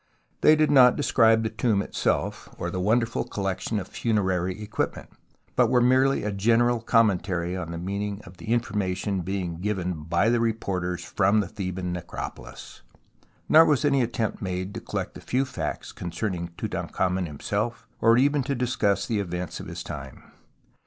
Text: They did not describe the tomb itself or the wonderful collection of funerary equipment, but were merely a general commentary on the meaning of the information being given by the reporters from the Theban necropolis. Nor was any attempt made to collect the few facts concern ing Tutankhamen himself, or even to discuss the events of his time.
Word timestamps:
They 0.41 0.55
did 0.55 0.71
not 0.71 0.95
describe 0.95 1.43
the 1.43 1.49
tomb 1.51 1.83
itself 1.83 2.49
or 2.57 2.71
the 2.71 2.79
wonderful 2.79 3.23
collection 3.23 3.79
of 3.79 3.87
funerary 3.87 4.59
equipment, 4.59 5.11
but 5.55 5.69
were 5.69 5.79
merely 5.79 6.23
a 6.23 6.31
general 6.31 6.79
commentary 6.81 7.55
on 7.55 7.69
the 7.69 7.77
meaning 7.77 8.19
of 8.25 8.37
the 8.37 8.51
information 8.51 9.21
being 9.21 9.57
given 9.57 10.05
by 10.05 10.29
the 10.29 10.39
reporters 10.39 11.03
from 11.05 11.39
the 11.39 11.47
Theban 11.47 11.93
necropolis. 11.93 12.81
Nor 13.47 13.65
was 13.65 13.85
any 13.85 14.01
attempt 14.01 14.41
made 14.41 14.73
to 14.73 14.81
collect 14.81 15.13
the 15.13 15.21
few 15.21 15.45
facts 15.45 15.91
concern 15.91 16.33
ing 16.33 16.47
Tutankhamen 16.57 17.27
himself, 17.27 17.87
or 17.99 18.17
even 18.17 18.41
to 18.41 18.55
discuss 18.55 19.05
the 19.05 19.19
events 19.19 19.59
of 19.59 19.67
his 19.67 19.83
time. 19.83 20.23